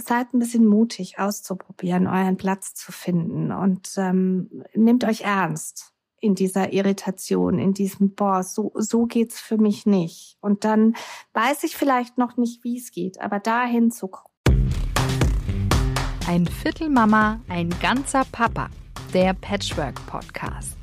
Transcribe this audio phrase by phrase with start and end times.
[0.00, 6.34] seid ein bisschen mutig auszuprobieren, euren Platz zu finden und ähm, nehmt euch ernst in
[6.34, 10.36] dieser Irritation, in diesem, boah, so, so geht's für mich nicht.
[10.40, 10.96] Und dann
[11.34, 14.32] weiß ich vielleicht noch nicht, wie es geht, aber dahin zu gucken.
[16.26, 18.68] Ein Viertel Mama, ein ganzer Papa.
[19.14, 20.75] Der Patchwork Podcast.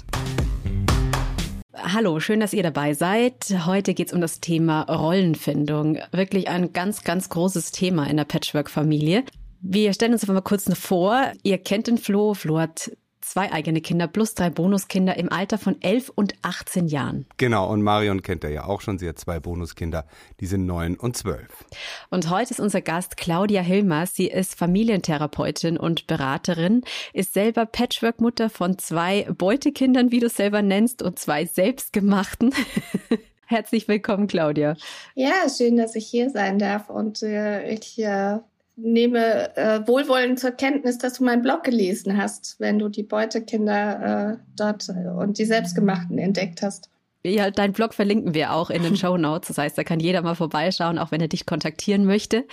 [1.75, 3.33] Hallo, schön, dass ihr dabei seid.
[3.65, 5.97] Heute geht es um das Thema Rollenfindung.
[6.11, 9.23] Wirklich ein ganz, ganz großes Thema in der Patchwork-Familie.
[9.59, 11.31] Wir stellen uns einfach mal kurz vor.
[11.41, 12.35] Ihr kennt den Flo.
[12.35, 12.91] Flo hat
[13.23, 17.25] zwei eigene Kinder plus drei Bonuskinder im Alter von 11 und 18 Jahren.
[17.37, 18.99] Genau, und Marion kennt er ja auch schon.
[18.99, 20.05] Sie hat zwei Bonuskinder,
[20.39, 21.65] die sind neun und zwölf.
[22.09, 24.05] Und heute ist unser Gast Claudia Hilmer.
[24.05, 26.83] Sie ist Familientherapeutin und Beraterin,
[27.13, 32.53] ist selber Patchwork-Mutter von zwei Beutekindern, wie du es selber nennst, und zwei selbstgemachten.
[33.45, 34.75] Herzlich willkommen, Claudia.
[35.15, 38.39] Ja, schön, dass ich hier sein darf und äh, ich äh,
[38.75, 44.33] nehme äh, wohlwollend zur Kenntnis, dass du meinen Blog gelesen hast, wenn du die Beutekinder
[44.33, 46.89] äh, dort und die Selbstgemachten entdeckt hast.
[47.25, 49.47] Ja, dein Blog verlinken wir auch in den Show Notes.
[49.47, 52.45] Das heißt, da kann jeder mal vorbeischauen, auch wenn er dich kontaktieren möchte.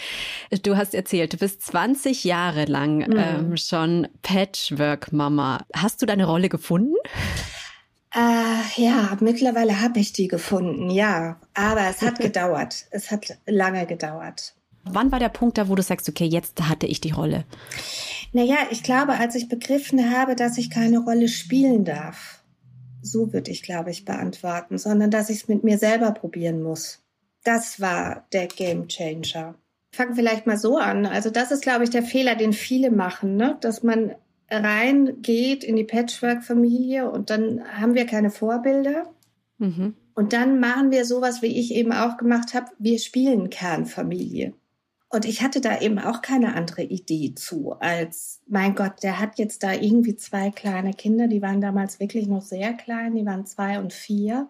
[0.63, 3.17] Du hast erzählt, du bist 20 Jahre lang mhm.
[3.17, 5.65] ähm, schon Patchwork-Mama.
[5.75, 6.95] Hast du deine Rolle gefunden?
[8.15, 11.41] Äh, ja, mittlerweile habe ich die gefunden, ja.
[11.55, 12.87] Aber es hat gedauert.
[12.91, 14.55] Es hat lange gedauert.
[14.85, 17.45] Wann war der Punkt da, wo du sagst, okay, jetzt hatte ich die Rolle?
[18.33, 22.43] Naja, ich glaube, als ich begriffen habe, dass ich keine Rolle spielen darf,
[23.03, 27.03] so würde ich, glaube ich, beantworten, sondern dass ich es mit mir selber probieren muss.
[27.45, 29.55] Das war der Game Changer.
[29.93, 31.07] Fangen vielleicht mal so an.
[31.07, 33.57] Also das ist, glaube ich, der Fehler, den viele machen, ne?
[33.61, 34.15] dass man
[34.51, 39.11] reingeht in die Patchwork-Familie und dann haben wir keine Vorbilder.
[39.59, 39.95] Mhm.
[40.15, 42.67] Und dann machen wir sowas, wie ich eben auch gemacht habe.
[42.79, 44.55] Wir spielen Kernfamilie.
[45.13, 49.39] Und ich hatte da eben auch keine andere Idee zu, als, mein Gott, der hat
[49.39, 53.45] jetzt da irgendwie zwei kleine Kinder, die waren damals wirklich noch sehr klein, die waren
[53.45, 54.49] zwei und vier.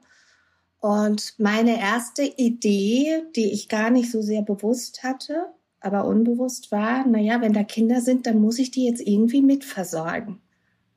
[0.78, 5.46] Und meine erste Idee, die ich gar nicht so sehr bewusst hatte,
[5.80, 10.42] aber unbewusst war, naja, wenn da Kinder sind, dann muss ich die jetzt irgendwie mitversorgen.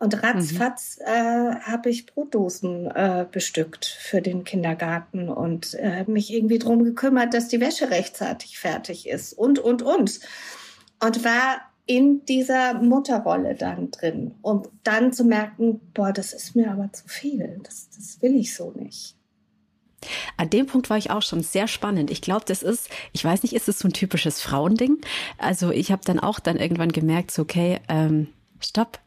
[0.04, 1.06] Und ratzfatz mhm.
[1.06, 7.34] äh, habe ich Brotdosen äh, bestückt für den Kindergarten und äh, mich irgendwie drum gekümmert,
[7.34, 10.20] dass die Wäsche rechtzeitig fertig ist und, und, und.
[11.02, 16.70] Und war in dieser Mutterrolle dann drin, um dann zu merken, boah, das ist mir
[16.70, 19.16] aber zu viel, das, das will ich so nicht.
[20.36, 22.12] An dem Punkt war ich auch schon sehr spannend.
[22.12, 24.98] Ich glaube, das ist, ich weiß nicht, ist es so ein typisches Frauending?
[25.38, 28.28] Also ich habe dann auch dann irgendwann gemerkt, so, okay, ähm,
[28.60, 29.00] stopp,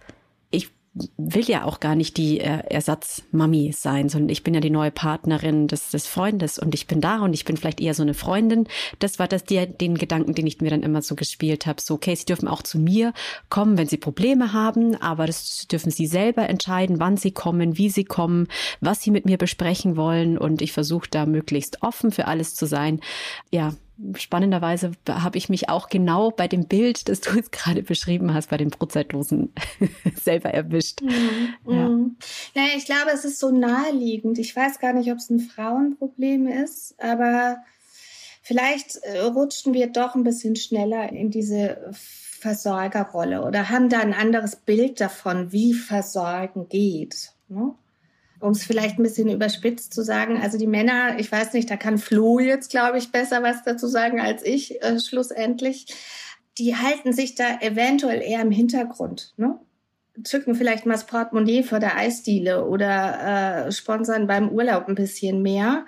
[1.17, 4.91] will ja auch gar nicht die äh, Ersatzmami sein, sondern ich bin ja die neue
[4.91, 8.15] Partnerin des, des Freundes und ich bin da und ich bin vielleicht eher so eine
[8.15, 8.67] Freundin.
[8.99, 11.81] Das war das die, den Gedanken, den ich mir dann immer so gespielt habe.
[11.81, 13.13] So, okay, sie dürfen auch zu mir
[13.51, 17.91] kommen, wenn sie Probleme haben, aber das dürfen sie selber entscheiden, wann sie kommen, wie
[17.91, 18.49] sie kommen,
[18.81, 22.67] was sie mit mir besprechen wollen und ich versuche da möglichst offen für alles zu
[22.67, 23.01] sein.
[23.51, 23.75] Ja,
[24.15, 28.51] spannenderweise habe ich mich auch genau bei dem Bild, das du jetzt gerade beschrieben hast,
[28.51, 29.53] bei den Brotzeitlosen
[30.23, 31.03] selber erwischt.
[31.03, 31.73] Mhm.
[31.73, 31.89] Ja.
[31.89, 32.17] Mhm.
[32.55, 34.39] Naja, ich glaube, es ist so naheliegend.
[34.39, 37.59] Ich weiß gar nicht, ob es ein Frauenproblem ist, aber
[38.43, 44.15] vielleicht äh, rutschen wir doch ein bisschen schneller in diese Versorgerrolle oder haben da ein
[44.15, 47.33] anderes Bild davon, wie Versorgen geht.
[47.49, 47.75] Ne?
[48.41, 51.77] Um es vielleicht ein bisschen überspitzt zu sagen, also die Männer, ich weiß nicht, da
[51.77, 55.87] kann Flo jetzt, glaube ich, besser was dazu sagen als ich äh, schlussendlich,
[56.59, 59.59] die halten sich da eventuell eher im Hintergrund, ne?
[60.25, 65.43] zücken vielleicht mal das Portemonnaie vor der Eisdiele oder äh, sponsern beim Urlaub ein bisschen
[65.43, 65.85] mehr.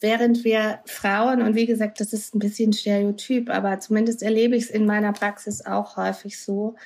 [0.00, 4.64] Während wir Frauen, und wie gesagt, das ist ein bisschen Stereotyp, aber zumindest erlebe ich
[4.64, 6.76] es in meiner Praxis auch häufig so,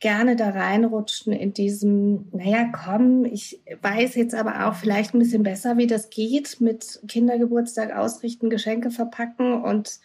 [0.00, 5.42] gerne da reinrutschen in diesem, naja, komm, ich weiß jetzt aber auch vielleicht ein bisschen
[5.42, 10.00] besser, wie das geht mit Kindergeburtstag ausrichten, Geschenke verpacken und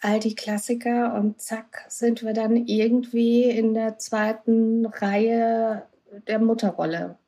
[0.00, 5.86] all die Klassiker und zack sind wir dann irgendwie in der zweiten Reihe
[6.26, 7.18] der Mutterrolle.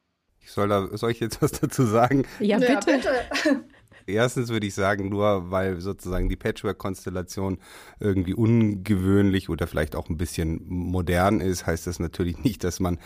[0.40, 2.26] Ich soll, da, soll ich jetzt was dazu sagen?
[2.38, 2.73] Ja, bitte.
[2.73, 3.64] Ja, bitte.
[4.06, 7.59] Erstens würde ich sagen, nur weil sozusagen die Patchwork-Konstellation
[8.01, 12.99] irgendwie ungewöhnlich oder vielleicht auch ein bisschen modern ist, heißt das natürlich nicht, dass man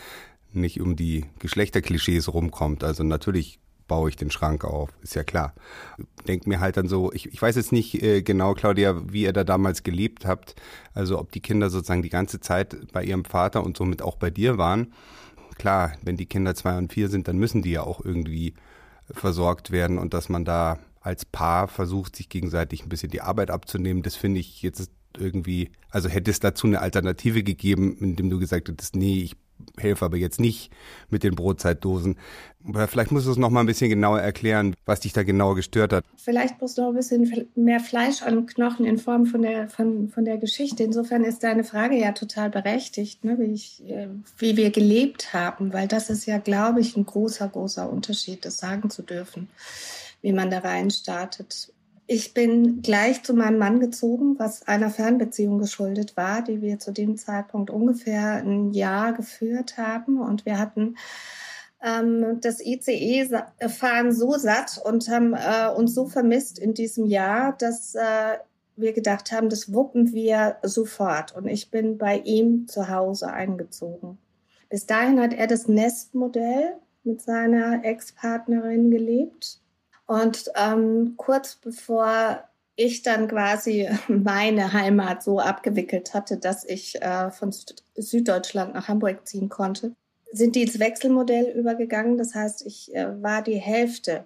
[0.51, 2.83] nicht um die Geschlechterklischees rumkommt.
[2.83, 5.53] Also natürlich baue ich den Schrank auf, ist ja klar.
[6.27, 9.33] Denk mir halt dann so, ich, ich weiß jetzt nicht äh, genau, Claudia, wie ihr
[9.33, 10.55] da damals gelebt habt,
[10.93, 14.29] also ob die Kinder sozusagen die ganze Zeit bei ihrem Vater und somit auch bei
[14.29, 14.93] dir waren.
[15.57, 18.53] Klar, wenn die Kinder zwei und vier sind, dann müssen die ja auch irgendwie
[19.11, 23.51] versorgt werden und dass man da als Paar versucht, sich gegenseitig ein bisschen die Arbeit
[23.51, 24.03] abzunehmen.
[24.03, 28.69] Das finde ich jetzt irgendwie, also hätte es dazu eine Alternative gegeben, indem du gesagt
[28.69, 29.35] hättest, nee, ich
[29.77, 30.71] helfe aber jetzt nicht
[31.09, 32.17] mit den Brotzeitdosen.
[32.65, 35.53] Aber vielleicht musst du es noch mal ein bisschen genauer erklären, was dich da genau
[35.53, 36.05] gestört hat.
[36.17, 40.09] Vielleicht brauchst du noch ein bisschen mehr Fleisch an Knochen in Form von der, von,
[40.09, 40.83] von der Geschichte.
[40.83, 44.07] Insofern ist deine Frage ja total berechtigt, ne, wie, ich, äh,
[44.37, 48.57] wie wir gelebt haben, weil das ist ja, glaube ich, ein großer, großer Unterschied, das
[48.57, 49.49] sagen zu dürfen,
[50.21, 51.73] wie man da rein startet.
[52.07, 56.91] Ich bin gleich zu meinem Mann gezogen, was einer Fernbeziehung geschuldet war, die wir zu
[56.91, 60.19] dem Zeitpunkt ungefähr ein Jahr geführt haben.
[60.19, 60.95] Und wir hatten
[61.83, 67.93] ähm, das ICE-Fahren so satt und haben äh, uns so vermisst in diesem Jahr, dass
[67.93, 68.37] äh,
[68.75, 71.35] wir gedacht haben, das wuppen wir sofort.
[71.35, 74.17] Und ich bin bei ihm zu Hause eingezogen.
[74.69, 79.61] Bis dahin hat er das Nestmodell mit seiner Ex-Partnerin gelebt.
[80.09, 82.43] Und ähm, kurz bevor
[82.75, 87.53] ich dann quasi meine Heimat so abgewickelt hatte, dass ich äh, von
[87.95, 89.93] Süddeutschland nach Hamburg ziehen konnte,
[90.31, 92.17] sind die ins Wechselmodell übergegangen.
[92.17, 94.25] Das heißt, ich äh, war die Hälfte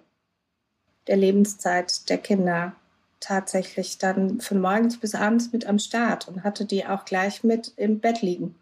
[1.06, 2.74] der Lebenszeit der Kinder
[3.20, 7.74] tatsächlich dann von morgens bis abends mit am Start und hatte die auch gleich mit
[7.76, 8.54] im Bett liegen.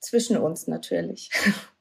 [0.00, 1.30] Zwischen uns natürlich.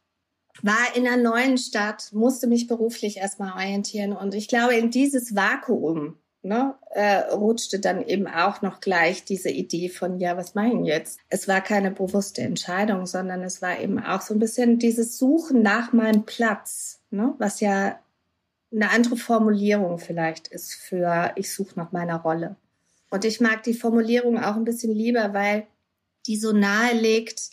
[0.64, 4.14] war in einer neuen Stadt, musste mich beruflich erstmal orientieren.
[4.14, 9.50] Und ich glaube, in dieses Vakuum ne, äh, rutschte dann eben auch noch gleich diese
[9.50, 11.20] Idee von, ja, was ich jetzt?
[11.30, 15.62] Es war keine bewusste Entscheidung, sondern es war eben auch so ein bisschen dieses Suchen
[15.62, 18.00] nach meinem Platz, ne, was ja
[18.74, 22.56] eine andere Formulierung vielleicht ist für ich suche nach meiner Rolle.
[23.10, 25.68] Und ich mag die Formulierung auch ein bisschen lieber, weil
[26.26, 27.50] die so nahe legt,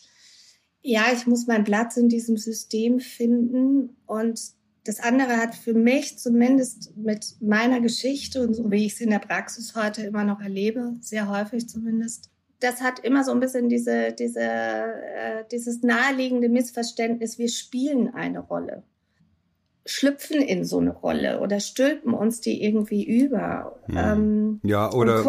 [0.88, 4.40] ja, ich muss meinen Platz in diesem System finden und
[4.84, 9.10] das andere hat für mich zumindest mit meiner Geschichte und so wie ich es in
[9.10, 12.30] der Praxis heute immer noch erlebe, sehr häufig zumindest,
[12.60, 18.40] das hat immer so ein bisschen diese, diese, äh, dieses naheliegende Missverständnis, wir spielen eine
[18.40, 18.82] Rolle,
[19.84, 23.78] schlüpfen in so eine Rolle oder stülpen uns die irgendwie über.
[23.84, 23.96] Hm.
[23.98, 25.22] Ähm, ja, oder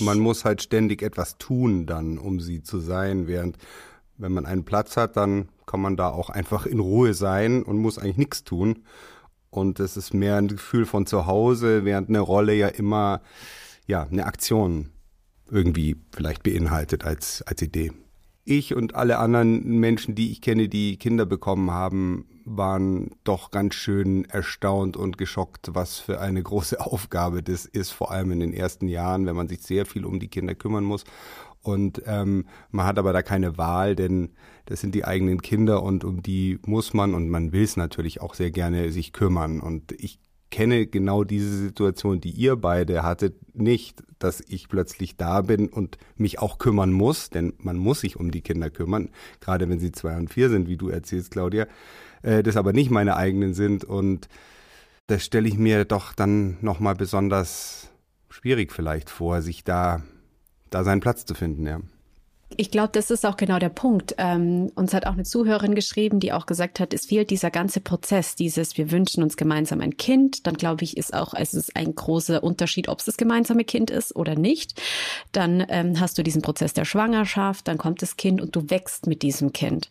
[0.00, 3.58] man muss halt ständig etwas tun dann, um sie zu sein, während
[4.16, 7.78] wenn man einen Platz hat, dann kann man da auch einfach in Ruhe sein und
[7.78, 8.84] muss eigentlich nichts tun.
[9.50, 13.20] Und es ist mehr ein Gefühl von zu Hause, während eine Rolle ja immer
[13.86, 14.90] ja eine Aktion
[15.50, 17.92] irgendwie vielleicht beinhaltet als als Idee.
[18.46, 23.74] Ich und alle anderen Menschen, die ich kenne, die Kinder bekommen haben, waren doch ganz
[23.74, 28.52] schön erstaunt und geschockt, was für eine große Aufgabe das ist, vor allem in den
[28.52, 31.04] ersten Jahren, wenn man sich sehr viel um die Kinder kümmern muss
[31.64, 34.30] und ähm, man hat aber da keine Wahl, denn
[34.66, 38.20] das sind die eigenen Kinder und um die muss man und man will es natürlich
[38.20, 39.60] auch sehr gerne sich kümmern.
[39.60, 40.18] Und ich
[40.50, 45.98] kenne genau diese Situation, die ihr beide hattet, nicht, dass ich plötzlich da bin und
[46.16, 49.10] mich auch kümmern muss, denn man muss sich um die Kinder kümmern,
[49.40, 51.66] gerade wenn sie zwei und vier sind, wie du erzählst, Claudia,
[52.22, 54.28] äh, das aber nicht meine eigenen sind und
[55.06, 57.90] das stelle ich mir doch dann nochmal besonders
[58.30, 60.02] schwierig vielleicht vor, sich da
[60.74, 61.80] da seinen Platz zu finden, ja.
[62.56, 64.14] Ich glaube, das ist auch genau der Punkt.
[64.18, 67.80] Ähm, uns hat auch eine Zuhörerin geschrieben, die auch gesagt hat, es fehlt dieser ganze
[67.80, 70.46] Prozess, dieses, wir wünschen uns gemeinsam ein Kind.
[70.46, 73.90] Dann glaube ich, ist auch, es ist ein großer Unterschied, ob es das gemeinsame Kind
[73.90, 74.80] ist oder nicht.
[75.32, 79.06] Dann ähm, hast du diesen Prozess der Schwangerschaft, dann kommt das Kind und du wächst
[79.06, 79.88] mit diesem Kind.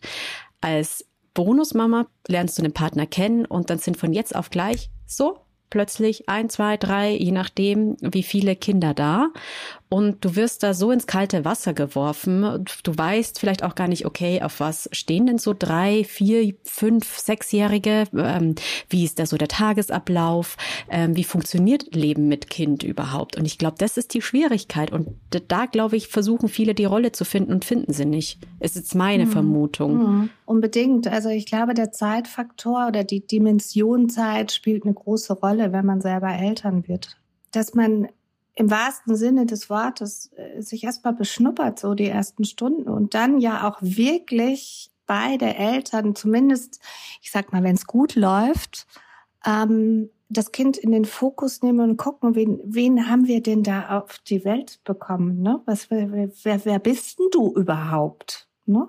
[0.60, 1.04] Als
[1.34, 5.44] Bonusmama lernst du einen Partner kennen und dann sind von jetzt auf gleich so
[5.74, 9.30] plötzlich ein, zwei, drei, je nachdem, wie viele Kinder da
[9.88, 12.64] und du wirst da so ins kalte Wasser geworfen.
[12.82, 17.18] Du weißt vielleicht auch gar nicht, okay, auf was stehen denn so drei, vier, fünf,
[17.18, 18.04] sechsjährige?
[18.16, 18.54] Ähm,
[18.88, 20.56] wie ist da so der Tagesablauf?
[20.90, 23.36] Ähm, wie funktioniert Leben mit Kind überhaupt?
[23.36, 24.90] Und ich glaube, das ist die Schwierigkeit.
[24.90, 25.08] Und
[25.48, 28.40] da, glaube ich, versuchen viele die Rolle zu finden und finden sie nicht.
[28.60, 29.30] Ist jetzt meine mhm.
[29.30, 29.96] Vermutung.
[29.96, 30.30] Mhm.
[30.46, 31.06] Unbedingt.
[31.06, 36.00] Also ich glaube, der Zeitfaktor oder die Dimension Zeit spielt eine große Rolle, wenn man
[36.00, 37.16] selber Eltern wird.
[37.52, 38.08] Dass man
[38.54, 43.40] im wahrsten Sinne des Wortes äh, sich erstmal beschnuppert, so die ersten Stunden und dann
[43.40, 46.80] ja auch wirklich beide Eltern, zumindest,
[47.20, 48.86] ich sag mal, wenn es gut läuft,
[49.44, 53.98] ähm, das Kind in den Fokus nehmen und gucken, wen, wen haben wir denn da
[53.98, 55.42] auf die Welt bekommen?
[55.42, 55.60] Ne?
[55.66, 58.48] Was, wer, wer, wer bist denn du überhaupt?
[58.66, 58.88] Ne?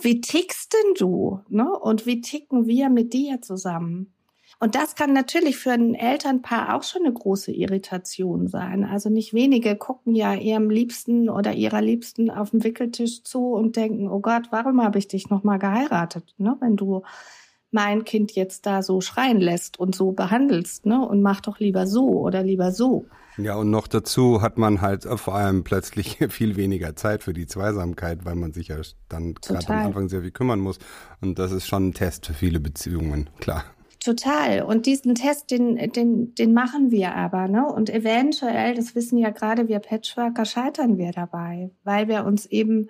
[0.00, 1.40] Wie tickst denn du?
[1.48, 1.68] Ne?
[1.68, 4.12] Und wie ticken wir mit dir zusammen?
[4.60, 8.84] Und das kann natürlich für ein Elternpaar auch schon eine große Irritation sein.
[8.84, 13.76] Also nicht wenige gucken ja ihrem Liebsten oder ihrer Liebsten auf dem Wickeltisch zu und
[13.76, 16.34] denken, oh Gott, warum habe ich dich nochmal geheiratet?
[16.38, 16.56] Ne?
[16.60, 17.02] Wenn du
[17.70, 21.06] mein Kind jetzt da so schreien lässt und so behandelst, ne?
[21.06, 23.06] Und mach doch lieber so oder lieber so.
[23.36, 27.46] Ja, und noch dazu hat man halt vor allem plötzlich viel weniger Zeit für die
[27.46, 28.76] Zweisamkeit, weil man sich ja
[29.08, 30.78] dann gerade am Anfang sehr viel kümmern muss.
[31.20, 33.64] Und das ist schon ein Test für viele Beziehungen, klar.
[34.08, 34.62] Total.
[34.62, 37.70] Und diesen Test, den, den, den machen wir aber, ne?
[37.70, 42.88] Und eventuell, das wissen ja gerade wir Patchworker, scheitern wir dabei, weil wir uns eben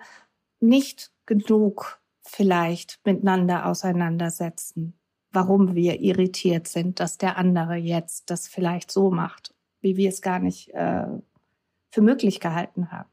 [0.61, 4.97] nicht genug vielleicht miteinander auseinandersetzen,
[5.33, 10.21] warum wir irritiert sind, dass der andere jetzt das vielleicht so macht, wie wir es
[10.21, 11.05] gar nicht äh,
[11.91, 13.09] für möglich gehalten haben.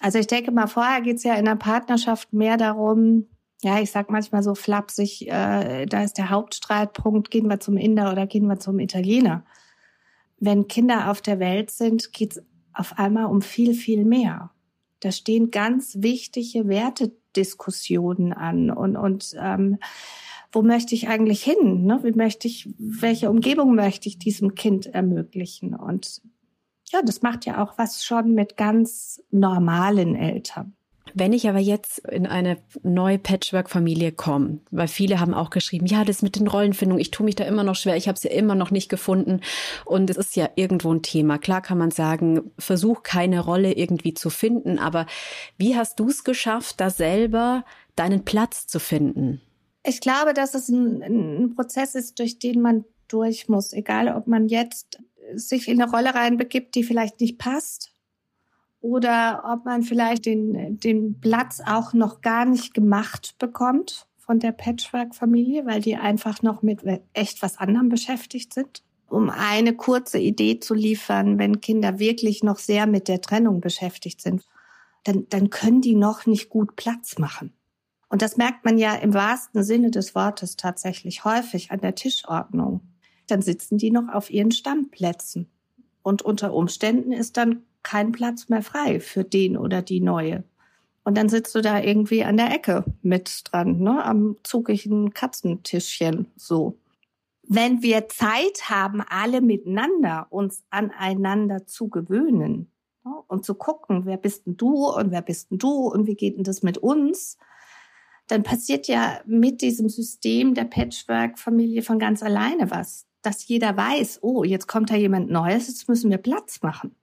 [0.00, 3.28] Also ich denke mal, vorher geht es ja in der Partnerschaft mehr darum,
[3.64, 8.12] ja, ich sag manchmal so flapsig, äh, da ist der Hauptstreitpunkt, gehen wir zum Inder
[8.12, 9.44] oder gehen wir zum Italiener.
[10.38, 12.42] Wenn Kinder auf der Welt sind, geht's
[12.74, 14.50] auf einmal um viel, viel mehr.
[15.00, 19.78] Da stehen ganz wichtige Wertediskussionen an und, und ähm,
[20.52, 21.84] wo möchte ich eigentlich hin?
[21.84, 22.00] Ne?
[22.02, 25.74] Wie möchte ich, welche Umgebung möchte ich diesem Kind ermöglichen?
[25.74, 26.20] Und
[26.90, 30.76] ja, das macht ja auch was schon mit ganz normalen Eltern.
[31.16, 36.04] Wenn ich aber jetzt in eine neue Patchwork-Familie komme, weil viele haben auch geschrieben, ja,
[36.04, 38.32] das mit den Rollenfindungen, ich tue mich da immer noch schwer, ich habe es ja
[38.32, 39.40] immer noch nicht gefunden
[39.84, 41.38] und es ist ja irgendwo ein Thema.
[41.38, 45.06] Klar kann man sagen, versuch keine Rolle irgendwie zu finden, aber
[45.56, 49.40] wie hast du es geschafft, da selber deinen Platz zu finden?
[49.86, 54.26] Ich glaube, dass es ein, ein Prozess ist, durch den man durch muss, egal ob
[54.26, 54.98] man jetzt
[55.34, 57.93] sich in eine Rolle reinbegibt, die vielleicht nicht passt
[58.84, 64.52] oder ob man vielleicht den, den Platz auch noch gar nicht gemacht bekommt von der
[64.52, 66.82] Patchwork-Familie, weil die einfach noch mit
[67.14, 68.82] echt was anderem beschäftigt sind.
[69.08, 74.20] Um eine kurze Idee zu liefern, wenn Kinder wirklich noch sehr mit der Trennung beschäftigt
[74.20, 74.44] sind,
[75.04, 77.54] dann, dann können die noch nicht gut Platz machen.
[78.10, 82.82] Und das merkt man ja im wahrsten Sinne des Wortes tatsächlich häufig an der Tischordnung.
[83.28, 85.50] Dann sitzen die noch auf ihren Stammplätzen.
[86.02, 90.42] Und unter Umständen ist dann kein Platz mehr frei für den oder die neue.
[91.04, 96.32] Und dann sitzt du da irgendwie an der Ecke mit dran, ne, am zugigen Katzentischchen,
[96.34, 96.78] so.
[97.46, 102.72] Wenn wir Zeit haben, alle miteinander uns aneinander zu gewöhnen
[103.04, 106.14] ne, und zu gucken, wer bist denn du und wer bist denn du und wie
[106.14, 107.36] geht denn das mit uns,
[108.28, 113.06] dann passiert ja mit diesem System der Patchwork-Familie von ganz alleine was.
[113.20, 116.96] Dass jeder weiß, oh, jetzt kommt da jemand Neues, jetzt müssen wir Platz machen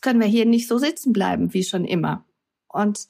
[0.00, 2.24] können wir hier nicht so sitzen bleiben wie schon immer.
[2.68, 3.08] Und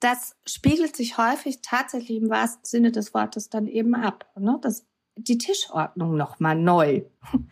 [0.00, 4.58] das spiegelt sich häufig tatsächlich im wahrsten Sinne des Wortes dann eben ab, ne?
[4.62, 7.02] dass die Tischordnung nochmal neu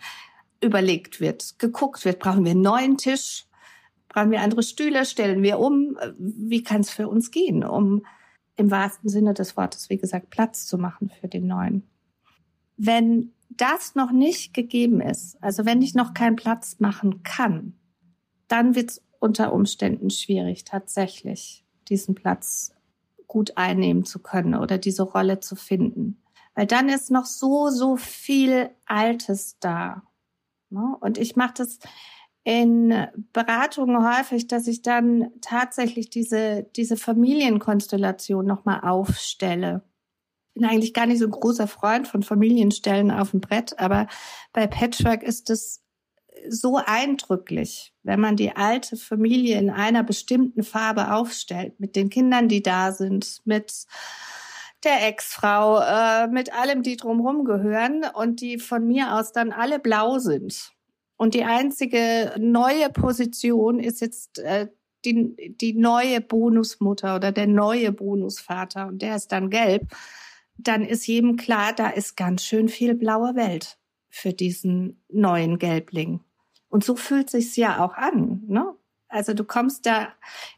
[0.63, 3.47] überlegt wird, geguckt wird, brauchen wir einen neuen Tisch,
[4.09, 8.05] brauchen wir andere Stühle, stellen wir um, wie kann es für uns gehen, um
[8.57, 11.89] im wahrsten Sinne des Wortes, wie gesagt, Platz zu machen für den neuen.
[12.77, 17.78] Wenn das noch nicht gegeben ist, also wenn ich noch keinen Platz machen kann,
[18.49, 22.73] dann wird es unter Umständen schwierig, tatsächlich diesen Platz
[23.27, 26.23] gut einnehmen zu können oder diese Rolle zu finden.
[26.55, 30.03] Weil dann ist noch so, so viel Altes da.
[30.71, 30.97] Ne?
[31.01, 31.79] Und ich mache das
[32.43, 39.83] in Beratungen häufig, dass ich dann tatsächlich diese, diese Familienkonstellation nochmal aufstelle.
[40.49, 44.09] Ich bin eigentlich gar nicht so ein großer Freund von Familienstellen auf dem Brett, aber
[44.53, 45.85] bei Patchwork ist es
[46.49, 52.49] so eindrücklich, wenn man die alte Familie in einer bestimmten Farbe aufstellt, mit den Kindern,
[52.49, 53.87] die da sind, mit
[54.85, 59.79] der Ex-Frau, äh, mit allem, die drumherum gehören und die von mir aus dann alle
[59.79, 60.73] blau sind.
[61.17, 64.69] Und die einzige neue Position ist jetzt äh,
[65.05, 69.93] die, die neue Bonusmutter oder der neue Bonusvater und der ist dann gelb.
[70.57, 73.79] Dann ist jedem klar, da ist ganz schön viel blaue Welt
[74.09, 76.21] für diesen neuen Gelbling.
[76.69, 78.43] Und so fühlt sich's ja auch an.
[78.47, 78.75] Ne?
[79.09, 80.09] Also du kommst da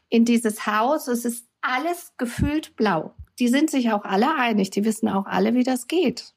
[0.09, 3.13] in dieses Haus, es ist alles gefühlt blau.
[3.39, 6.33] Die sind sich auch alle einig, die wissen auch alle, wie das geht.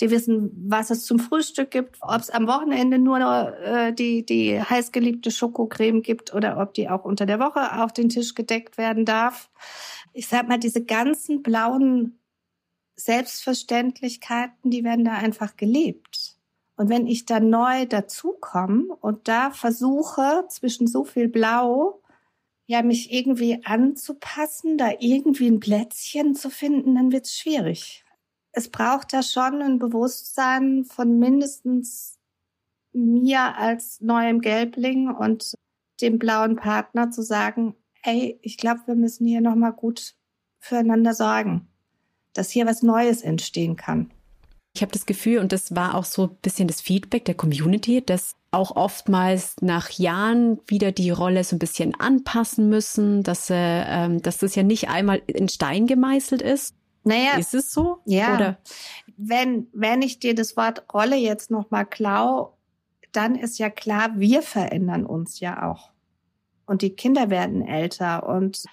[0.00, 3.20] Die wissen, was es zum Frühstück gibt, ob es am Wochenende nur
[3.60, 8.08] äh, die, die heißgeliebte Schokocreme gibt oder ob die auch unter der Woche auf den
[8.08, 9.50] Tisch gedeckt werden darf.
[10.12, 12.18] Ich sag mal, diese ganzen blauen
[12.96, 16.33] Selbstverständlichkeiten, die werden da einfach gelebt.
[16.76, 22.02] Und wenn ich dann neu dazukomme und da versuche, zwischen so viel Blau,
[22.66, 28.04] ja, mich irgendwie anzupassen, da irgendwie ein Plätzchen zu finden, dann wird's schwierig.
[28.52, 32.18] Es braucht da schon ein Bewusstsein von mindestens
[32.92, 35.54] mir als neuem Gelbling und
[36.00, 40.14] dem blauen Partner zu sagen, ey, ich glaube, wir müssen hier nochmal gut
[40.58, 41.68] füreinander sorgen,
[42.32, 44.12] dass hier was Neues entstehen kann.
[44.76, 48.04] Ich habe das Gefühl, und das war auch so ein bisschen das Feedback der Community,
[48.04, 53.54] dass auch oftmals nach Jahren wieder die Rolle so ein bisschen anpassen müssen, dass, äh,
[53.56, 56.74] ähm, dass das ja nicht einmal in Stein gemeißelt ist.
[57.04, 57.98] Naja, ist es so?
[58.04, 58.34] Ja.
[58.34, 58.58] Oder?
[59.16, 62.56] Wenn, wenn ich dir das Wort Rolle jetzt nochmal klau,
[63.12, 65.90] dann ist ja klar, wir verändern uns ja auch.
[66.66, 68.64] Und die Kinder werden älter und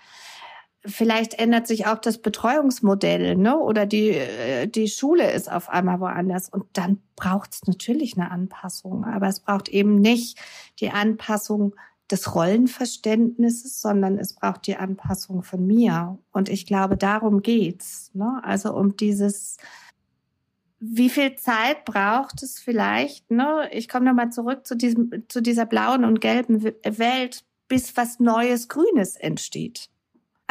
[0.85, 3.57] vielleicht ändert sich auch das Betreuungsmodell, ne?
[3.57, 6.49] Oder die, äh, die Schule ist auf einmal woanders.
[6.49, 9.05] Und dann braucht es natürlich eine Anpassung.
[9.05, 10.39] Aber es braucht eben nicht
[10.79, 11.75] die Anpassung
[12.09, 16.17] des Rollenverständnisses, sondern es braucht die Anpassung von mir.
[16.31, 18.11] Und ich glaube, darum geht's.
[18.13, 18.41] Ne?
[18.43, 19.57] Also um dieses,
[20.79, 23.29] wie viel Zeit braucht es vielleicht?
[23.31, 23.69] Ne?
[23.71, 28.67] Ich komme nochmal zurück zu diesem, zu dieser blauen und gelben Welt, bis was Neues,
[28.67, 29.89] Grünes entsteht.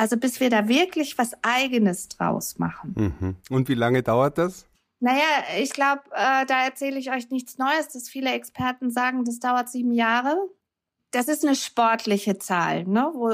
[0.00, 2.94] Also bis wir da wirklich was Eigenes draus machen.
[2.96, 3.36] Mhm.
[3.50, 4.66] Und wie lange dauert das?
[4.98, 9.40] Naja, ich glaube, äh, da erzähle ich euch nichts Neues, dass viele Experten sagen, das
[9.40, 10.36] dauert sieben Jahre
[11.10, 12.84] das ist eine sportliche Zahl.
[12.84, 13.10] Ne?
[13.12, 13.32] Wo,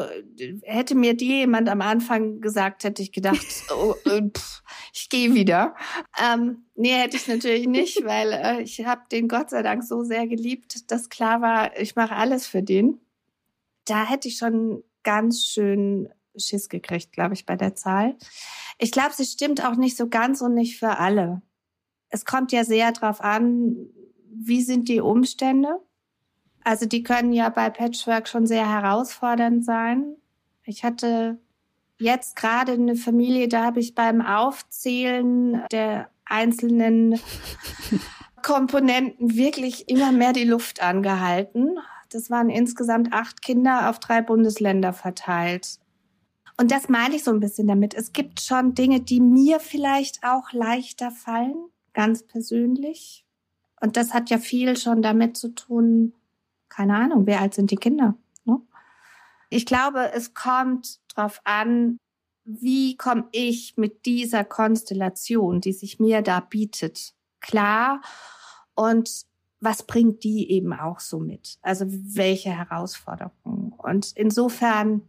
[0.63, 5.35] hätte mir die jemand am Anfang gesagt, hätte ich gedacht, oh, äh, pff, ich gehe
[5.35, 5.75] wieder.
[6.23, 10.05] Ähm, nee, hätte ich natürlich nicht, weil äh, ich habe den Gott sei Dank so
[10.05, 13.01] sehr geliebt, dass klar war, ich mache alles für den.
[13.85, 16.09] Da hätte ich schon ganz schön
[16.39, 18.17] Schiss gekriegt, glaube ich, bei der Zahl.
[18.79, 21.43] Ich glaube, sie stimmt auch nicht so ganz und nicht für alle.
[22.09, 23.77] Es kommt ja sehr darauf an,
[24.31, 25.81] wie sind die Umstände
[26.67, 30.17] also die können ja bei Patchwork schon sehr herausfordernd sein.
[30.65, 31.39] Ich hatte
[32.01, 37.21] jetzt gerade eine Familie, da habe ich beim Aufzählen der einzelnen
[38.43, 41.79] Komponenten wirklich immer mehr die Luft angehalten.
[42.11, 45.79] Das waren insgesamt acht Kinder auf drei Bundesländer verteilt.
[46.59, 47.95] Und das meine ich so ein bisschen damit.
[47.95, 51.57] Es gibt schon Dinge, die mir vielleicht auch leichter fallen,
[51.93, 53.25] ganz persönlich.
[53.81, 56.15] Und das hat ja viel schon damit zu tun,
[56.69, 58.15] keine Ahnung, wer alt sind die Kinder?
[58.45, 58.61] Ne?
[59.51, 61.99] Ich glaube, es kommt darauf an,
[62.45, 68.01] wie komme ich mit dieser Konstellation, die sich mir da bietet, klar
[68.75, 69.27] und
[69.61, 71.59] was bringt die eben auch so mit?
[71.63, 73.73] Also welche Herausforderungen?
[73.77, 75.03] Und insofern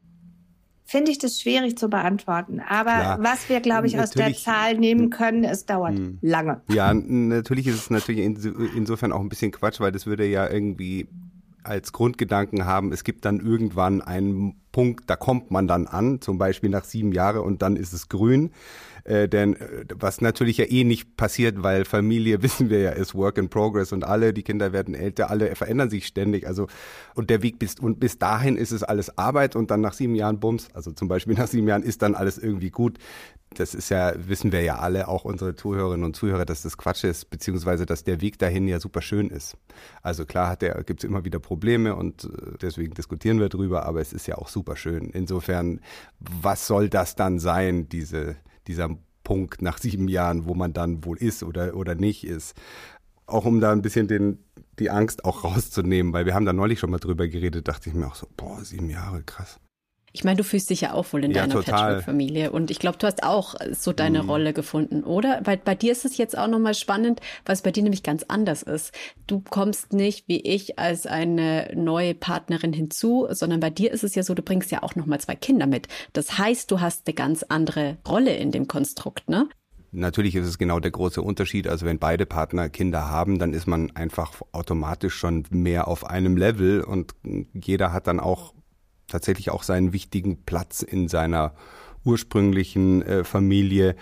[0.87, 2.61] finde ich das schwierig zu beantworten.
[2.61, 3.19] Aber Klar.
[3.21, 6.61] was wir, glaube ich, natürlich, aus der Zahl nehmen können, es dauert lange.
[6.69, 11.09] Ja, natürlich ist es natürlich insofern auch ein bisschen Quatsch, weil das würde ja irgendwie
[11.63, 16.37] als Grundgedanken haben, es gibt dann irgendwann einen Punkt, da kommt man dann an, zum
[16.37, 18.51] Beispiel nach sieben Jahren und dann ist es grün.
[19.05, 23.15] Äh, denn äh, was natürlich ja eh nicht passiert, weil Familie, wissen wir ja, ist
[23.15, 26.45] Work in Progress und alle, die Kinder werden älter, alle verändern sich ständig.
[26.45, 26.67] Also
[27.15, 30.13] und der Weg bis und bis dahin ist es alles Arbeit und dann nach sieben
[30.13, 32.99] Jahren Bums, also zum Beispiel nach sieben Jahren ist dann alles irgendwie gut
[33.55, 37.03] das ist ja, wissen wir ja alle, auch unsere Zuhörerinnen und Zuhörer, dass das Quatsch
[37.03, 39.57] ist, beziehungsweise dass der Weg dahin ja super schön ist.
[40.01, 44.13] Also klar gibt es immer wieder Probleme und äh, deswegen diskutieren wir drüber, aber es
[44.13, 45.09] ist ja auch super schön.
[45.09, 45.81] Insofern,
[46.19, 48.35] was soll das dann sein, diese,
[48.67, 48.89] dieser
[49.23, 52.55] Punkt nach sieben Jahren, wo man dann wohl ist oder, oder nicht ist?
[53.25, 54.43] Auch um da ein bisschen den,
[54.79, 57.95] die Angst auch rauszunehmen, weil wir haben da neulich schon mal drüber geredet, dachte ich
[57.95, 59.59] mir auch so, boah, sieben Jahre, krass.
[60.17, 62.97] Ich meine, du fühlst dich ja auch wohl in ja, deiner Patchwork-Familie und ich glaube,
[62.97, 64.29] du hast auch so deine mhm.
[64.31, 65.41] Rolle gefunden, oder?
[65.43, 68.25] Weil bei dir ist es jetzt auch nochmal spannend, weil es bei dir nämlich ganz
[68.27, 68.95] anders ist.
[69.27, 74.15] Du kommst nicht wie ich als eine neue Partnerin hinzu, sondern bei dir ist es
[74.15, 75.87] ja so, du bringst ja auch nochmal zwei Kinder mit.
[76.13, 79.47] Das heißt, du hast eine ganz andere Rolle in dem Konstrukt, ne?
[79.91, 81.67] Natürlich ist es genau der große Unterschied.
[81.67, 86.37] Also wenn beide Partner Kinder haben, dann ist man einfach automatisch schon mehr auf einem
[86.37, 87.13] Level und
[87.53, 88.55] jeder hat dann auch
[89.07, 91.53] tatsächlich auch seinen wichtigen Platz in seiner
[92.03, 93.95] ursprünglichen äh, Familie.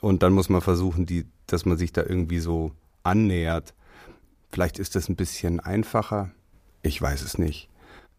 [0.00, 3.74] Und dann muss man versuchen, die, dass man sich da irgendwie so annähert.
[4.50, 6.30] Vielleicht ist das ein bisschen einfacher.
[6.82, 7.68] Ich weiß es nicht.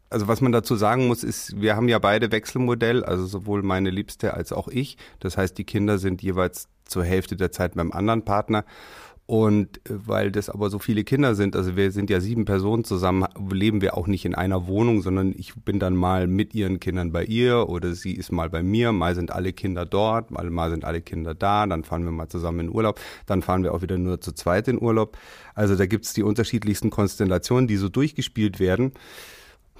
[0.10, 3.90] Also was man dazu sagen muss, ist, wir haben ja beide Wechselmodell, also sowohl meine
[3.90, 4.98] Liebste als auch ich.
[5.20, 8.66] Das heißt, die Kinder sind jeweils zur Hälfte der Zeit beim anderen Partner.
[9.32, 12.84] Und äh, weil das aber so viele Kinder sind, also wir sind ja sieben Personen
[12.84, 16.82] zusammen, leben wir auch nicht in einer Wohnung, sondern ich bin dann mal mit ihren
[16.82, 20.50] Kindern bei ihr oder sie ist mal bei mir, mal sind alle Kinder dort, mal,
[20.50, 23.74] mal sind alle Kinder da, dann fahren wir mal zusammen in Urlaub, dann fahren wir
[23.74, 25.18] auch wieder nur zu zweit in Urlaub.
[25.56, 28.92] Also da gibt's die unterschiedlichsten Konstellationen, die so durchgespielt werden.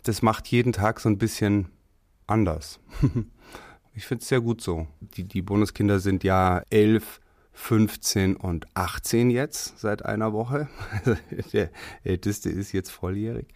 [0.04, 1.68] Das macht jeden Tag so ein bisschen
[2.26, 2.80] anders.
[3.94, 4.88] ich finde es sehr gut so.
[5.18, 7.20] Die, die Bonuskinder sind ja elf,
[7.62, 10.68] 15 und 18 jetzt seit einer Woche.
[11.54, 11.70] Der
[12.04, 13.54] älteste ist jetzt volljährig.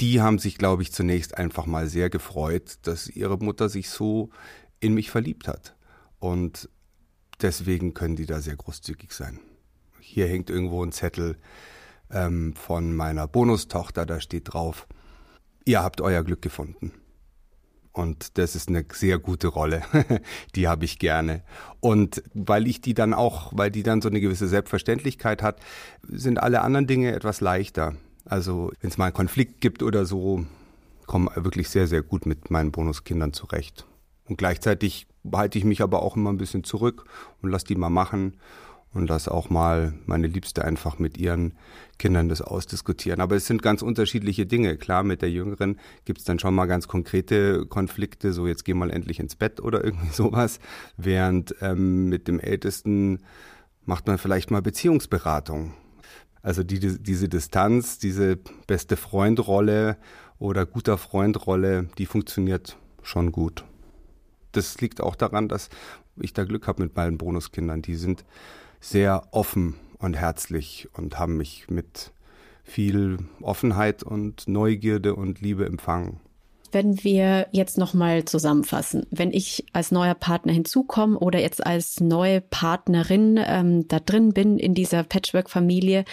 [0.00, 4.30] Die haben sich, glaube ich, zunächst einfach mal sehr gefreut, dass ihre Mutter sich so
[4.78, 5.74] in mich verliebt hat.
[6.20, 6.70] Und
[7.42, 9.40] deswegen können die da sehr großzügig sein.
[9.98, 11.36] Hier hängt irgendwo ein Zettel.
[12.10, 14.86] ähm, von meiner Bonustochter, da steht drauf,
[15.64, 16.92] ihr habt euer Glück gefunden.
[17.94, 19.82] Und das ist eine sehr gute Rolle.
[20.56, 21.42] die habe ich gerne.
[21.78, 25.60] Und weil ich die dann auch, weil die dann so eine gewisse Selbstverständlichkeit hat,
[26.02, 27.94] sind alle anderen Dinge etwas leichter.
[28.24, 30.44] Also wenn es mal einen Konflikt gibt oder so,
[31.06, 33.86] komme wirklich sehr, sehr gut mit meinen Bonuskindern zurecht.
[34.24, 37.04] Und gleichzeitig halte ich mich aber auch immer ein bisschen zurück
[37.42, 38.34] und lasse die mal machen
[38.94, 41.54] und lasse auch mal meine Liebste einfach mit ihren
[41.98, 43.20] Kindern das ausdiskutieren.
[43.20, 44.76] Aber es sind ganz unterschiedliche Dinge.
[44.76, 48.74] Klar, mit der Jüngeren gibt es dann schon mal ganz konkrete Konflikte, so jetzt geh
[48.74, 50.60] mal endlich ins Bett oder irgendwie sowas.
[50.96, 53.20] Während ähm, mit dem Ältesten
[53.84, 55.74] macht man vielleicht mal Beziehungsberatung.
[56.42, 59.96] Also die, diese Distanz, diese beste Freundrolle
[60.38, 63.64] oder guter Freundrolle, die funktioniert schon gut.
[64.52, 65.68] Das liegt auch daran, dass
[66.16, 67.82] ich da Glück habe mit meinen Bonuskindern.
[67.82, 68.24] Die sind
[68.84, 72.12] sehr offen und herzlich und haben mich mit
[72.62, 76.20] viel Offenheit und Neugierde und Liebe empfangen.
[76.70, 82.40] Wenn wir jetzt nochmal zusammenfassen, wenn ich als neuer Partner hinzukomme oder jetzt als neue
[82.40, 86.04] Partnerin ähm, da drin bin in dieser Patchwork-Familie,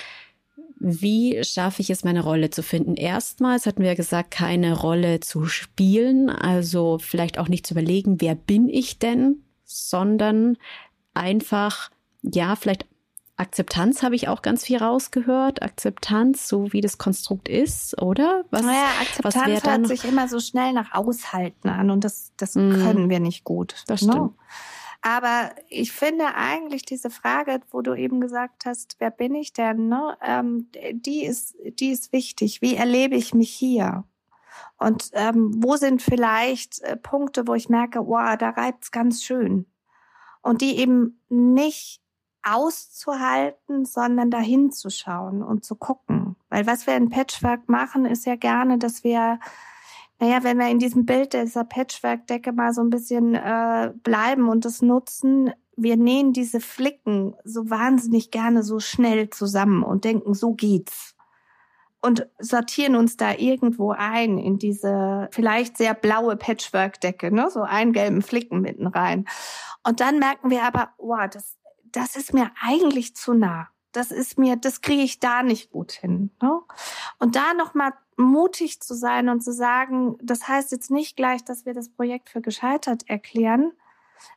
[0.80, 2.96] wie schaffe ich es, meine Rolle zu finden?
[2.96, 8.36] Erstmals hatten wir gesagt, keine Rolle zu spielen, also vielleicht auch nicht zu überlegen, wer
[8.36, 10.58] bin ich denn, sondern
[11.14, 12.86] einfach ja, vielleicht
[13.38, 15.64] Akzeptanz habe ich auch ganz viel rausgehört.
[15.64, 18.46] Akzeptanz, so wie das Konstrukt ist, oder?
[18.52, 22.54] Was, naja, Akzeptanz was hört sich immer so schnell nach Aushalten an und das, das
[22.54, 22.84] mm.
[22.84, 23.84] können wir nicht gut.
[23.88, 24.12] Das ne?
[24.12, 24.16] stimmt.
[24.16, 24.36] No?
[25.02, 29.88] Aber ich finde eigentlich diese Frage, wo du eben gesagt hast, wer bin ich denn,
[29.88, 30.16] ne?
[30.24, 32.62] Ähm, die, ist, die ist wichtig.
[32.62, 34.04] Wie erlebe ich mich hier?
[34.78, 39.66] Und ähm, wo sind vielleicht äh, Punkte, wo ich merke, wow, da reibt's ganz schön.
[40.44, 42.01] Und die eben nicht
[42.43, 46.36] auszuhalten, sondern dahin zu schauen und zu gucken.
[46.49, 49.39] Weil was wir in Patchwork machen, ist ja gerne, dass wir,
[50.19, 54.65] naja, wenn wir in diesem Bild dieser Patchwork-Decke mal so ein bisschen äh, bleiben und
[54.65, 60.54] das nutzen, wir nähen diese Flicken so wahnsinnig gerne so schnell zusammen und denken, so
[60.54, 61.15] geht's.
[62.04, 67.49] Und sortieren uns da irgendwo ein in diese vielleicht sehr blaue Patchwork-Decke, ne?
[67.51, 69.27] so einen gelben Flicken mitten rein.
[69.84, 71.58] Und dann merken wir aber, wow, das,
[71.91, 73.69] das ist mir eigentlich zu nah.
[73.91, 76.32] Das ist mir, das kriege ich da nicht gut hin.
[76.41, 76.62] Ne?
[77.19, 81.65] Und da nochmal mutig zu sein und zu sagen, das heißt jetzt nicht gleich, dass
[81.65, 83.73] wir das Projekt für gescheitert erklären,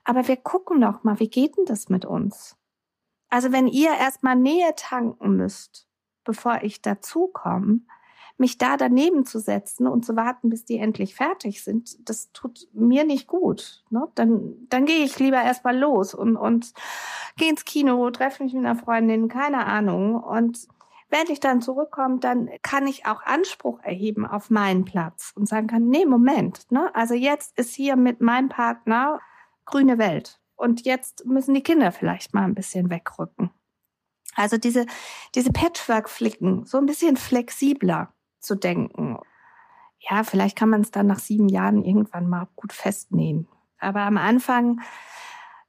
[0.02, 2.56] aber wir gucken noch mal, wie geht denn das mit uns?
[3.28, 5.86] Also wenn ihr erstmal Nähe tanken müsst,
[6.24, 7.80] bevor ich dazukomme,
[8.36, 12.68] mich da daneben zu setzen und zu warten, bis die endlich fertig sind, das tut
[12.72, 13.84] mir nicht gut.
[13.90, 14.08] Ne?
[14.14, 16.72] Dann, dann gehe ich lieber erstmal los und, und
[17.36, 20.16] gehe ins Kino, treffe mich mit einer Freundin, keine Ahnung.
[20.16, 20.66] Und
[21.10, 25.68] wenn ich dann zurückkomme, dann kann ich auch Anspruch erheben auf meinen Platz und sagen
[25.68, 26.92] kann, nee, Moment, ne?
[26.94, 29.20] Also jetzt ist hier mit meinem Partner
[29.64, 30.40] grüne Welt.
[30.56, 33.50] Und jetzt müssen die Kinder vielleicht mal ein bisschen wegrücken.
[34.34, 34.86] Also diese,
[35.34, 38.13] diese Patchwork-Flicken, so ein bisschen flexibler
[38.44, 39.18] zu denken.
[39.98, 43.48] Ja, vielleicht kann man es dann nach sieben Jahren irgendwann mal gut festnähen.
[43.78, 44.80] Aber am Anfang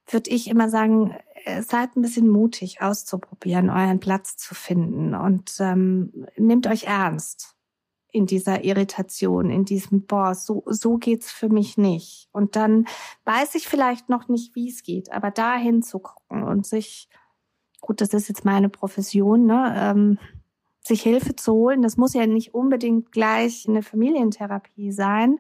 [0.08, 5.56] würde ich immer sagen, äh, seid ein bisschen mutig auszuprobieren, euren Platz zu finden und
[5.60, 7.56] ähm, nehmt euch ernst
[8.12, 12.30] in dieser Irritation, in diesem, boah, so, so geht's für mich nicht.
[12.32, 12.88] Und dann
[13.26, 17.10] weiß ich vielleicht noch nicht, wie es geht, aber dahin zu gucken und sich,
[17.82, 20.20] gut, das ist jetzt meine Profession, ne, ähm,
[20.86, 21.82] sich Hilfe zu holen.
[21.82, 25.40] Das muss ja nicht unbedingt gleich eine Familientherapie sein.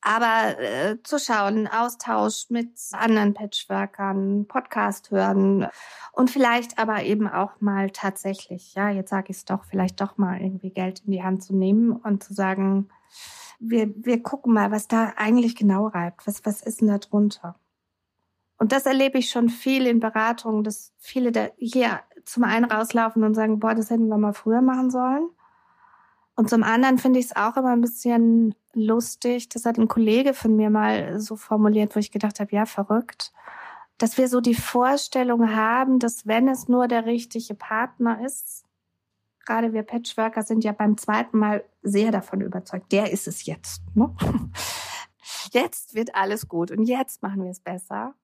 [0.00, 5.66] Aber äh, zu schauen, Austausch mit anderen Patchworkern, Podcast hören
[6.12, 10.16] und vielleicht aber eben auch mal tatsächlich, ja, jetzt sage ich es doch, vielleicht doch
[10.16, 12.88] mal irgendwie Geld in die Hand zu nehmen und zu sagen,
[13.58, 16.26] wir, wir gucken mal, was da eigentlich genau reibt.
[16.26, 17.56] Was, was ist denn da drunter?
[18.56, 23.24] Und das erlebe ich schon viel in Beratungen, dass viele da hier zum einen rauslaufen
[23.24, 25.28] und sagen, boah, das hätten wir mal früher machen sollen.
[26.36, 29.48] Und zum anderen finde ich es auch immer ein bisschen lustig.
[29.48, 33.32] Das hat ein Kollege von mir mal so formuliert, wo ich gedacht habe, ja, verrückt.
[33.96, 38.64] Dass wir so die Vorstellung haben, dass wenn es nur der richtige Partner ist,
[39.44, 43.82] gerade wir Patchworker sind ja beim zweiten Mal sehr davon überzeugt, der ist es jetzt.
[43.94, 44.14] Ne?
[45.52, 48.14] Jetzt wird alles gut und jetzt machen wir es besser.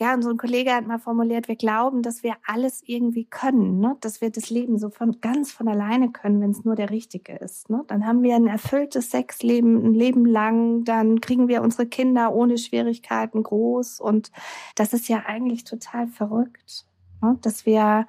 [0.00, 3.78] Ja, und so ein Kollege hat mal formuliert, wir glauben, dass wir alles irgendwie können,
[3.78, 3.96] ne?
[4.00, 7.36] dass wir das Leben so von ganz von alleine können, wenn es nur der Richtige
[7.36, 7.70] ist.
[7.70, 7.84] Ne?
[7.86, 12.58] Dann haben wir ein erfülltes Sexleben ein Leben lang, dann kriegen wir unsere Kinder ohne
[12.58, 14.32] Schwierigkeiten groß und
[14.74, 16.86] das ist ja eigentlich total verrückt,
[17.22, 17.38] ne?
[17.42, 18.06] dass wir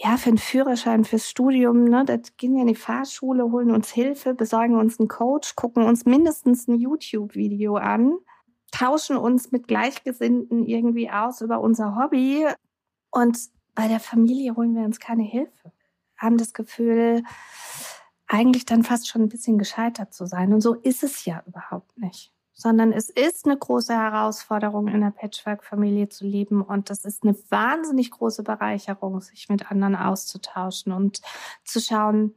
[0.00, 3.90] ja, für einen Führerschein, fürs Studium, ne, da gehen wir in die Fahrschule, holen uns
[3.90, 8.16] Hilfe, besorgen uns einen Coach, gucken uns mindestens ein YouTube-Video an,
[8.70, 12.46] tauschen uns mit Gleichgesinnten irgendwie aus über unser Hobby
[13.10, 13.38] und
[13.74, 15.72] bei der Familie holen wir uns keine Hilfe.
[16.16, 17.22] Haben das Gefühl,
[18.26, 20.52] eigentlich dann fast schon ein bisschen gescheitert zu sein.
[20.52, 25.12] Und so ist es ja überhaupt nicht sondern es ist eine große Herausforderung, in einer
[25.12, 26.60] Patchwork-Familie zu leben.
[26.60, 31.20] Und das ist eine wahnsinnig große Bereicherung, sich mit anderen auszutauschen und
[31.62, 32.34] zu schauen,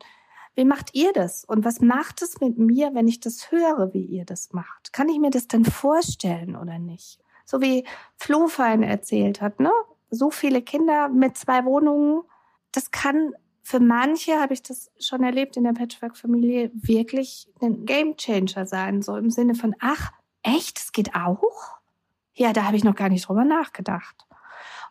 [0.55, 1.45] wie macht ihr das?
[1.45, 4.93] Und was macht es mit mir, wenn ich das höre, wie ihr das macht?
[4.93, 7.19] Kann ich mir das denn vorstellen oder nicht?
[7.45, 7.85] So wie
[8.17, 9.71] Flo fein erzählt hat, ne?
[10.09, 12.23] So viele Kinder mit zwei Wohnungen.
[12.71, 13.33] Das kann
[13.63, 19.01] für manche, habe ich das schon erlebt in der Patchwork-Familie, wirklich ein Gamechanger sein.
[19.01, 20.11] So im Sinne von, ach,
[20.43, 21.79] echt, es geht auch?
[22.33, 24.25] Ja, da habe ich noch gar nicht drüber nachgedacht.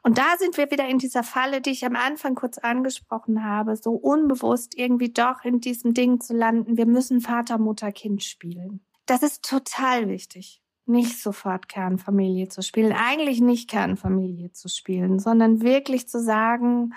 [0.02, 3.76] Und da sind wir wieder in dieser Falle, die ich am Anfang kurz angesprochen habe,
[3.76, 6.76] so unbewusst irgendwie doch in diesem Ding zu landen.
[6.76, 8.80] Wir müssen Vater, Mutter, Kind spielen.
[9.06, 10.62] Das ist total wichtig.
[10.86, 16.94] Nicht sofort Kernfamilie zu spielen, eigentlich nicht Kernfamilie zu spielen, sondern wirklich zu sagen,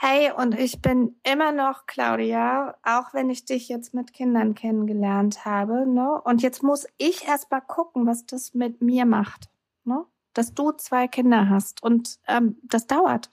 [0.00, 5.44] Hey, und ich bin immer noch Claudia, auch wenn ich dich jetzt mit Kindern kennengelernt
[5.44, 5.88] habe.
[5.88, 6.22] Ne?
[6.22, 9.50] Und jetzt muss ich erst mal gucken, was das mit mir macht.
[9.82, 10.04] Ne?
[10.34, 11.82] Dass du zwei Kinder hast.
[11.82, 13.30] Und ähm, das dauert.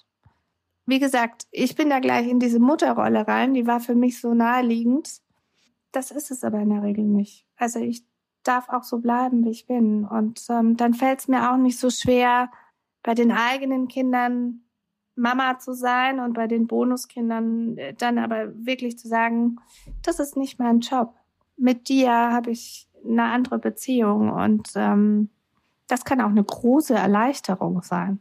[0.86, 3.54] Wie gesagt, ich bin da gleich in diese Mutterrolle rein.
[3.54, 5.22] Die war für mich so naheliegend.
[5.92, 7.46] Das ist es aber in der Regel nicht.
[7.58, 8.04] Also ich
[8.44, 10.06] darf auch so bleiben, wie ich bin.
[10.06, 12.52] Und ähm, dann fällt es mir auch nicht so schwer,
[13.04, 14.62] bei den eigenen Kindern
[15.16, 19.58] Mama zu sein und bei den Bonuskindern äh, dann aber wirklich zu sagen,
[20.04, 21.16] das ist nicht mein Job.
[21.58, 25.30] Mit dir habe ich eine andere Beziehung und ähm,
[25.88, 28.20] das kann auch eine große Erleichterung sein.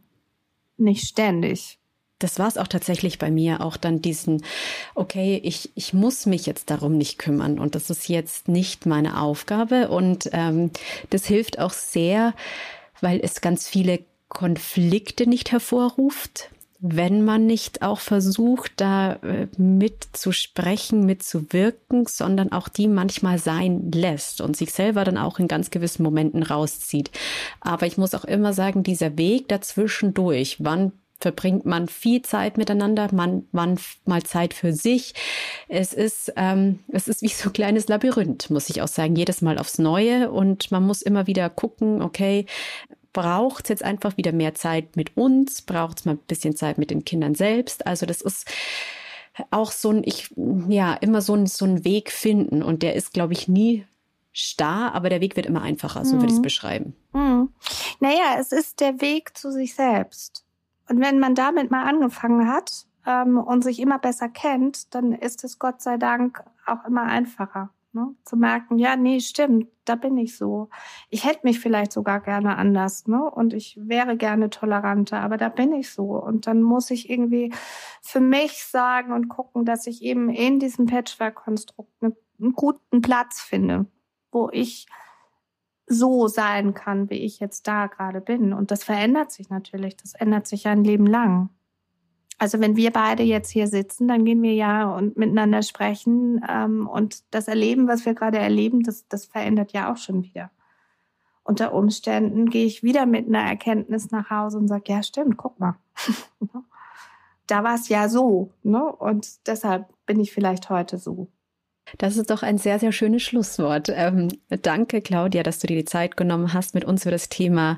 [0.77, 1.79] Nicht ständig.
[2.19, 4.43] Das war es auch tatsächlich bei mir, auch dann diesen,
[4.93, 9.21] okay, ich, ich muss mich jetzt darum nicht kümmern und das ist jetzt nicht meine
[9.21, 10.71] Aufgabe und ähm,
[11.09, 12.33] das hilft auch sehr,
[13.01, 13.99] weil es ganz viele
[14.29, 22.87] Konflikte nicht hervorruft, wenn man nicht auch versucht, da äh, mitzusprechen, mitzuwirken, sondern auch die
[22.87, 27.11] manchmal sein lässt und sich selber dann auch in ganz gewissen Momenten rauszieht.
[27.61, 32.57] Aber ich muss auch immer sagen, dieser Weg dazwischen durch, wann verbringt man viel Zeit
[32.57, 35.13] miteinander, man, man mal Zeit für sich.
[35.67, 39.41] Es ist, ähm, es ist wie so ein kleines Labyrinth, muss ich auch sagen, jedes
[39.41, 42.45] Mal aufs Neue und man muss immer wieder gucken, okay,
[43.15, 46.77] braucht es jetzt einfach wieder mehr Zeit mit uns, braucht es mal ein bisschen Zeit
[46.77, 47.87] mit den Kindern selbst.
[47.87, 48.45] Also das ist
[49.51, 50.29] auch so ein, ich,
[50.67, 53.85] ja, immer so ein, so ein Weg finden und der ist, glaube ich, nie
[54.33, 56.19] starr, aber der Weg wird immer einfacher, so mhm.
[56.19, 56.93] würde ich es beschreiben.
[57.13, 57.49] Mhm.
[58.01, 60.43] Naja, es ist der Weg zu sich selbst.
[60.89, 65.45] Und wenn man damit mal angefangen hat ähm, und sich immer besser kennt, dann ist
[65.45, 67.69] es Gott sei Dank auch immer einfacher.
[67.95, 68.13] Ne?
[68.25, 70.67] Zu merken, ja, nee, stimmt, da bin ich so.
[71.09, 73.23] Ich hätte mich vielleicht sogar gerne anders, ne?
[73.31, 76.21] Und ich wäre gerne toleranter, aber da bin ich so.
[76.21, 77.53] Und dann muss ich irgendwie
[78.01, 83.85] für mich sagen und gucken, dass ich eben in diesem Patchwork-Konstrukt einen guten Platz finde,
[84.29, 84.87] wo ich
[85.87, 88.51] so sein kann, wie ich jetzt da gerade bin.
[88.51, 89.95] Und das verändert sich natürlich.
[89.95, 91.49] Das ändert sich ein Leben lang.
[92.37, 96.87] Also wenn wir beide jetzt hier sitzen, dann gehen wir ja und miteinander sprechen ähm,
[96.87, 100.51] und das Erleben, was wir gerade erleben, das, das verändert ja auch schon wieder.
[101.43, 105.59] Unter Umständen gehe ich wieder mit einer Erkenntnis nach Hause und sage, ja stimmt, guck
[105.59, 105.75] mal.
[107.47, 108.51] da war es ja so.
[108.63, 108.83] Ne?
[108.83, 111.27] Und deshalb bin ich vielleicht heute so.
[111.99, 113.89] Das ist doch ein sehr, sehr schönes Schlusswort.
[113.93, 117.77] Ähm, danke, Claudia, dass du dir die Zeit genommen hast, mit uns über das Thema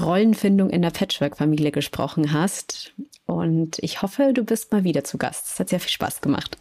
[0.00, 2.94] Rollenfindung in der Patchwork-Familie gesprochen hast.
[3.28, 5.46] Und ich hoffe, du bist mal wieder zu Gast.
[5.46, 6.56] Es hat sehr viel Spaß gemacht.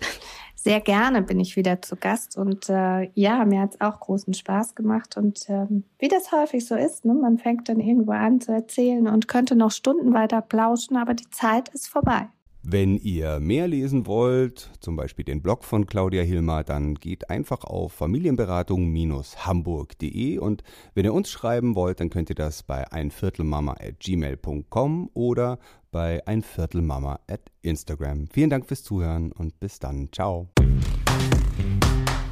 [0.54, 4.34] Sehr gerne bin ich wieder zu Gast und äh, ja, mir hat es auch großen
[4.34, 8.42] Spaß gemacht und ähm, wie das häufig so ist, ne, man fängt dann irgendwo an
[8.42, 12.28] zu erzählen und könnte noch Stunden weiter plauschen, aber die Zeit ist vorbei.
[12.70, 17.64] Wenn ihr mehr lesen wollt, zum Beispiel den Blog von Claudia Hilmer, dann geht einfach
[17.64, 25.60] auf familienberatung-hamburg.de und wenn ihr uns schreiben wollt, dann könnt ihr das bei einviertelmama@gmail.com oder
[25.92, 28.28] bei einviertelmama at Instagram.
[28.34, 30.10] Vielen Dank fürs Zuhören und bis dann.
[30.12, 30.50] Ciao.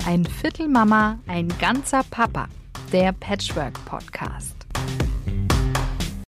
[0.06, 2.50] Ein Viertel Mama, ein ganzer Papa.
[2.92, 4.65] Der Patchwork Podcast.